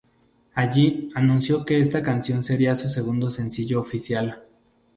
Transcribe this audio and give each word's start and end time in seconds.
Allí 0.55 1.11
anunció 1.13 1.63
que 1.63 1.79
esta 1.79 2.01
canción 2.01 2.43
sería 2.43 2.73
su 2.73 2.89
segundo 2.89 3.29
sencillo 3.29 3.79
oficial. 3.79 4.45